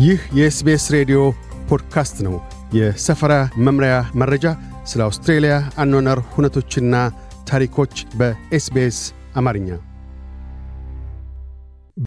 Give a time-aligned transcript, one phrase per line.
[0.00, 1.18] ይህ የ SBS ሬዲዮ
[1.68, 2.34] ፖድካስት ነው።
[2.74, 4.44] የሰፈራ መምሪያ መረጃ፣
[4.84, 6.94] ስለ አውስትሬልያ አኗኗር ሁነቶችና
[7.48, 8.98] ታሪኮች በ SBS
[9.36, 9.68] አማርኛ።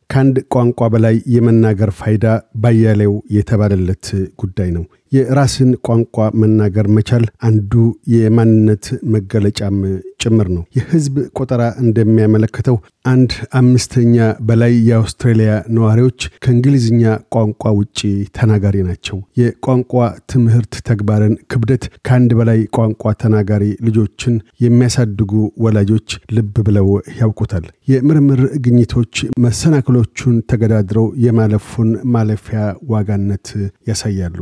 [0.09, 2.25] ከአንድ ቋንቋ በላይ የመናገር ፋይዳ
[2.55, 4.07] ባያሌው የተባለለት
[4.37, 7.71] ጉዳይ ነው። የራስን ቋንቋ መናገር መቻል አንዱ
[8.13, 9.77] የማንነት መገለጫም
[10.23, 14.15] ጭምር ነው። የህዝብ ቆጠራ እንደሚያመለክተው አንድ አምስተኛ
[14.47, 17.03] በላይ የአውስትራሊያ ነዋሪዎች ከእንግሊዝኛ
[17.35, 17.99] ቋንቋ ውጪ
[18.37, 19.91] ተናጋሪ ናቸው። የቋንቋ
[20.33, 24.35] ትምህርት ተግባርን ክብደት ከአንድ በላይ ቋንቋ ተናጋሪ ልጆችን
[24.65, 25.31] የሚያሳድጉ
[25.65, 26.07] ወላጆች
[26.37, 26.87] ልብ ብለው
[27.19, 32.59] ያውቁታል። የምርምር ግኝቶች መሰናክሎቹን ተገዳድረው የማለፉን ማለፊያ
[32.93, 33.47] ዋጋነት
[33.89, 34.37] ያሳያሉ።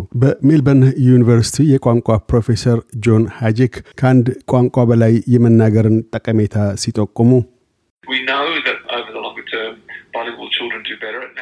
[0.64, 7.30] በሜልበርን ዩኒቨርሲቲ የቋንቋ ፕሮፌሰር ጆን ሃጂክ ከአንድ ቋንቋ በላይ የመናገርን ጠቀሜታ ሲጠቁሙ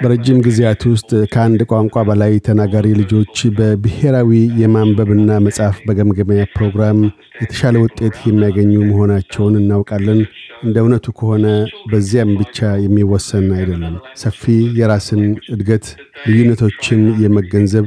[0.01, 4.31] በረጅም ጊዜያት ውስጥ ከአንድ ቋንቋ በላይ ተናጋሪ ልጆች በብሔራዊ
[4.61, 6.99] የማንበብና መጽሐፍ በገምገሚያ ፕሮግራም
[7.41, 10.21] የተሻለ ውጤት የሚያገኙ መሆናቸውን እናውቃለን።
[10.63, 11.45] እንደ እውነቱ ከሆነ
[11.91, 14.41] በዚያም ብቻ የሚወሰን አይደለም። ሰፊ
[14.79, 15.85] የራስን እድገት፣
[16.25, 17.85] ልዩነቶችን የመገንዘብ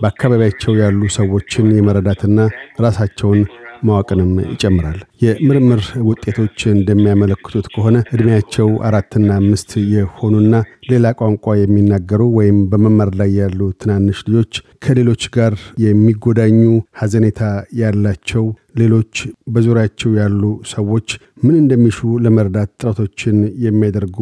[0.00, 2.38] በአካባቢያቸው ያሉ ሰዎችን የመረዳትና
[2.84, 3.40] ራሳቸውን
[3.82, 10.54] ማወቅንም ይጨምራል። የምርምር ውጤቶች እንደሚያመለክቱት ከሆነ ዕድሜያቸው አራትና አምስት የሆኑና
[10.90, 14.52] ሌላ ቋንቋ የሚናገሩ ወይም በመማር ላይ ያሉ ትናንሽ ልጆች
[14.84, 16.60] ከሌሎች ጋር የሚጎዳኙ
[17.00, 17.40] ሐዘኔታ
[17.80, 18.44] ያላቸው
[18.80, 19.14] ሌሎች
[19.54, 20.42] በዙሪያቸው ያሉ
[20.72, 21.08] ሰዎች
[21.42, 24.18] ምን እንደሚሹ ለመረዳት ጥረቶችን የሚያደርጉ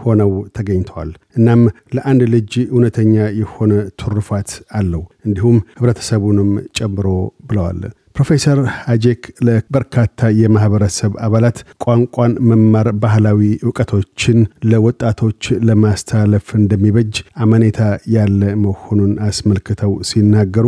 [0.00, 1.62] ሆነው ተገኝተዋል። እናም
[1.96, 7.06] ለአንድ ልጅ እውነተኛ የሆነ ትሩፋት አለው፣ እንዲሁም ህብረተሰቡንም ጨምሮ
[7.48, 7.80] ብለዋል።
[8.16, 8.58] ፕሮፌሰር
[8.92, 14.38] አጄክ ለበርካታ የማህበረሰብ አባላት ቋንቋን መማር ባህላዊ እውቀቶችን
[14.70, 17.80] ለወጣቶች ለማስተላለፍ እንደሚበጅ አመኔታ
[18.16, 20.66] ያለ መሆኑን አስመልክተው ሲናገሩ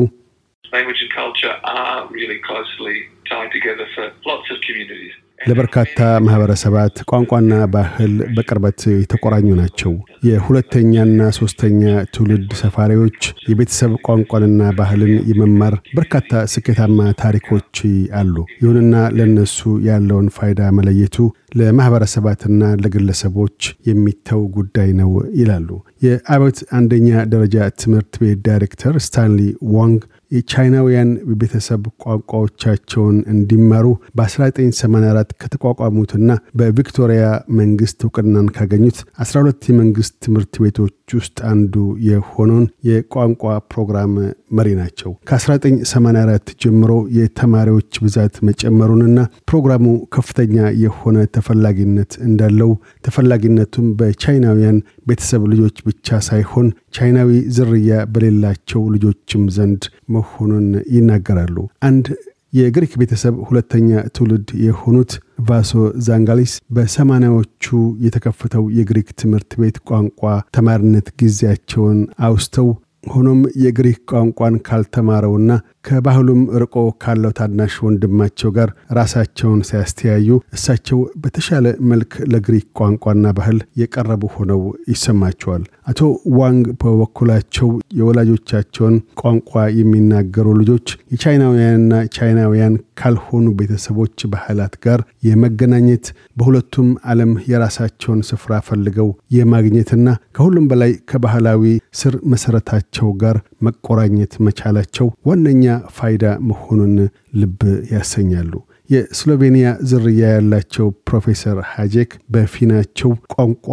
[5.43, 9.93] ለበርካታ ማህበረሰባት ቋንቋና ባህል በቅርበት የተቆራኙ ናቸው።
[10.29, 11.81] የሁለተኛና ሶስተኛ
[12.15, 16.21] ትውልድ ሰፋሪዎች የቤተሰብ ቋንቋንና ባህልን የመማር በርካታ
[16.53, 17.81] ስኬታማ ታሪኮች
[18.19, 19.59] አሉ። ይሁንና ለእነሱ
[19.89, 21.17] ያለውን ፋይዳ መለየቱ
[21.61, 25.69] ለማህበረሰባትና ለግለሰቦች የሚተው ጉዳይ ነው ይላሉ።
[26.07, 29.41] የአበት አንደኛ ደረጃ ትምህርት ቤት ዳይሬክተር ስታንሊ
[29.75, 30.01] ዋንግ
[30.33, 31.11] የቻይናውያን
[31.41, 33.87] ቤተሰብ ቋንቋዎቻቸውን እንዲማሩ
[34.19, 36.29] በ1984 ከተቋቋሙትና
[36.59, 37.25] በቪክቶሪያ
[37.59, 41.75] መንግስት እውቅናን ካገኙት 12 የመንግስት ትምህርት ቤቶች ውስጥ አንዱ
[42.09, 43.43] የሆነውን የቋንቋ
[43.73, 44.13] ፕሮግራም
[44.59, 49.19] መሪ ናቸው። ከ1984 ጀምሮ የተማሪዎች ብዛት መጨመሩንና
[49.51, 49.85] ፕሮግራሙ
[50.17, 52.71] ከፍተኛ የሆነ ተፈላጊነት እንዳለው
[53.07, 59.83] ተፈላጊነቱም በቻይናውያን ቤተሰብ ልጆች ብቻ ሳይሆን ቻይናዊ ዝርያ በሌላቸው ልጆችም ዘንድ
[60.15, 61.57] መሆኑን ይናገራሉ።
[61.89, 62.07] አንድ
[62.53, 65.13] የግሪክ ቤተሰብ ሁለተኛ ትውልድ የሆኑት
[65.47, 65.71] ቫሶ
[66.07, 67.67] ዛንጋሊስ በሰማኒያዎቹ
[68.07, 70.21] የተከፈተው የግሪክ ትምህርት ቤት ቋንቋ
[70.57, 72.69] ተማሪነት ጊዜያቸውን አውስተው
[73.05, 75.53] ሆኖም የግሪክ ቋንቋን ካልተማረውና
[75.87, 78.69] ከባህሉም ርቆ ካለው ታናሽ ወንድማቸው ጋር
[78.99, 84.61] ራሳቸውን ሲያስተያዩ እሳቸው በተሻለ መልክ ለግሪክ ቋንቋና ባህል የቀረቡ ሆነው
[84.93, 86.01] ይሰማቸዋል። አቶ
[86.39, 87.69] ዋንግ በበኩላቸው
[87.99, 98.61] የወላጆቻቸውን ቋንቋ የሚናገሩ ልጆች የቻይናውያንና ቻይናውያን ካልሆኑ ቤተሰቦች ባህላት ጋር የመገናኘት በሁለቱም ዓለም የራሳቸውን ስፍራ
[98.69, 101.65] ፈልገው የማግኘትና ከሁሉም በላይ ከባህላዊ
[102.01, 102.91] ስር መሰረታቸው
[103.23, 103.37] ጋር
[103.67, 105.65] መቆራኘት መቻላቸው ዋነኛ
[105.97, 106.95] ፋይዳ መሆኑን
[107.41, 107.61] ልብ
[107.95, 108.53] ያሰኛሉ።
[108.91, 113.69] የስሎቬንያ ዝርያ ያላቸው ፕሮፌሰር ሃጄክ በፊናቸው ቋንቋ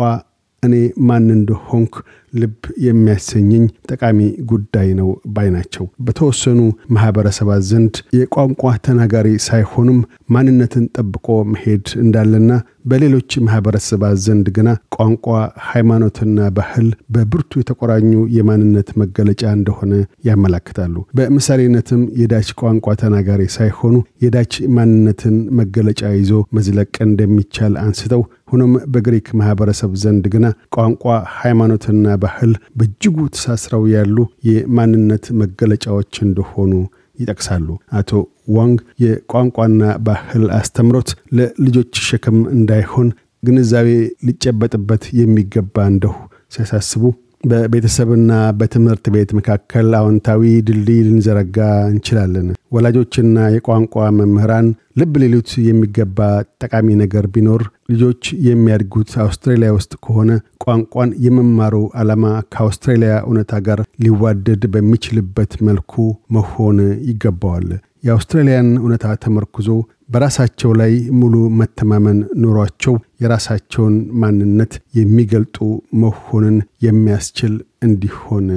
[0.63, 0.75] እኔ
[1.07, 1.93] ማን እንደሆንክ
[2.33, 4.19] ልብ የሚያሰኘኝ ጠቃሚ
[4.51, 6.59] ጉዳይ ነው ባይ ናቸው። በተወሰኑ
[6.95, 9.99] ማህበረሰባት ዘንድ የቋንቋ ተናጋሪ ሳይሆኑም
[10.33, 12.51] ማንነትን ጠብቆ መሄድ እንዳለና
[12.85, 15.25] በሌሎች ማህበረሰባት ዘንድ ግና ቋንቋ፣
[15.69, 19.93] ሃይማኖትና ባህል በብርቱ የተቆራኙ የማንነት መገለጫ እንደሆነ
[20.29, 29.27] ያመላክታሉ። በምሳሌነትም የዳች ቋንቋ ተናጋሪ ሳይሆኑ የዳች ማንነትን መገለጫ ይዞ መዝለቅ እንደሚቻል አንስተው ሆኖም በግሪክ
[29.39, 31.03] ማህበረሰብ ዘንድ ግና ቋንቋ፣
[31.39, 34.17] ሃይማኖትና ባህል በእጅጉ ተሳስረው ያሉ
[34.49, 36.71] የማንነት መገለጫዎች እንደሆኑ
[37.19, 37.67] ይጠቅሳሉ።
[37.99, 38.11] አቶ
[38.57, 43.09] ዋንግ የቋንቋና ባህል አስተምሮት ለልጆች ሸክም እንዳይሆን
[43.43, 43.89] ግንዛቤ
[44.27, 46.15] ሊጨበጥበት የሚገባ እንደሁ
[46.53, 47.03] ሲያሳስቡ
[47.43, 51.57] በቤተሰብና በትምህርት ቤት መካከል አዎንታዊ ድልድይ ልንዘረጋ
[51.91, 54.67] እንችላለን። ወላጆችና የቋንቋ መምህራን
[54.99, 56.19] ልብ ሌሉት የሚገባ
[56.63, 60.31] ጠቃሚ ነገር ቢኖር ልጆች የሚያድጉት አውስትራሊያ ውስጥ ከሆነ
[60.65, 65.95] ቋንቋን የመማሩ ዓላማ ከአውስትራሊያ እውነታ ጋር ሊዋደድ በሚችልበት መልኩ
[66.35, 67.69] መሆን ይገባዋል።
[68.03, 69.69] የአውስትራሊያን እውነታ ተመርኩዞ
[70.09, 75.57] በራሳቸው ላይ ሙሉ መተማመን ኑሯቸው የራሳቸውን ማንነት የሚገልጡ
[76.03, 77.53] መሆንን የሚያስችል
[77.83, 78.47] እንዲሆን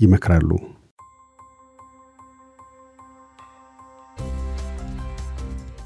[0.00, 0.50] ይመክራሉ።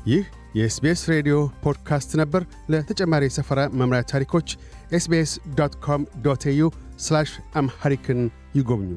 [0.06, 0.24] ይህ
[0.54, 4.48] የ SBS ሬዲዮ ፖድካስት ነበር። ለተጨማሪ የሰፈራ መምሪያ ታሪኮች
[4.92, 6.62] SBS dot com dot au
[7.54, 8.20] Amharic ን
[8.54, 8.92] ይጎብኙ።